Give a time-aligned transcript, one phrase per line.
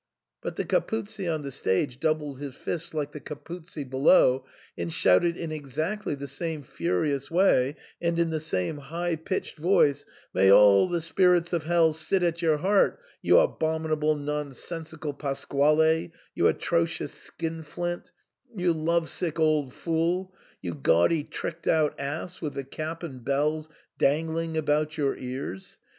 [0.41, 5.37] "But the Capuzzi on the stage doubled his fists like the Capuzzi below, and shouted
[5.37, 10.87] in exactly the same furious way, and in the same high pitched voice," May all
[10.89, 17.13] the spirits of hell sit at your heart, you abominable non sensical Pasquale, you atrocious
[17.13, 18.11] skinflint—
[18.57, 20.33] ^you love sick old fool—
[20.63, 25.77] you gaudy tricked out ass with the cap and bells dangling about your ears.